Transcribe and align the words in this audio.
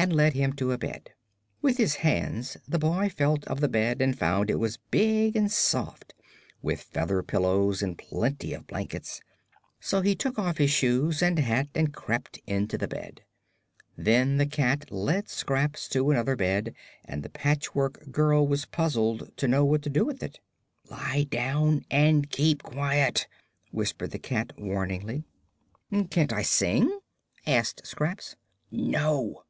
and 0.00 0.12
led 0.12 0.32
him 0.32 0.52
to 0.52 0.70
a 0.70 0.78
bed. 0.78 1.10
With 1.60 1.76
his 1.76 1.96
hands 1.96 2.56
the 2.68 2.78
boy 2.78 3.08
felt 3.08 3.44
of 3.48 3.58
the 3.60 3.66
bed 3.66 4.00
and 4.00 4.16
found 4.16 4.48
it 4.48 4.60
was 4.60 4.78
big 4.92 5.34
and 5.34 5.50
soft, 5.50 6.14
with 6.62 6.80
feather 6.84 7.20
pillows 7.20 7.82
and 7.82 7.98
plenty 7.98 8.54
of 8.54 8.68
blankets. 8.68 9.20
So 9.80 10.00
he 10.00 10.14
took 10.14 10.38
off 10.38 10.58
his 10.58 10.70
shoes 10.70 11.20
and 11.20 11.40
hat 11.40 11.66
and 11.74 11.92
crept 11.92 12.38
into 12.46 12.78
the 12.78 12.86
bed. 12.86 13.22
Then 13.96 14.36
the 14.36 14.46
cat 14.46 14.92
led 14.92 15.28
Scraps 15.28 15.88
to 15.88 16.12
another 16.12 16.36
bed 16.36 16.76
and 17.04 17.24
the 17.24 17.28
Patchwork 17.30 18.12
Girl 18.12 18.46
was 18.46 18.66
puzzled 18.66 19.36
to 19.36 19.48
know 19.48 19.64
what 19.64 19.82
to 19.82 19.90
do 19.90 20.04
with 20.04 20.22
it. 20.22 20.38
"Lie 20.88 21.26
down 21.28 21.84
and 21.90 22.30
keep 22.30 22.62
quiet," 22.62 23.26
whispered 23.72 24.12
the 24.12 24.20
cat, 24.20 24.52
warningly. 24.56 25.24
"Can't 26.08 26.32
I 26.32 26.42
sing?" 26.42 27.00
asked 27.48 27.84
Scraps. 27.84 28.36
"No." 28.70 29.42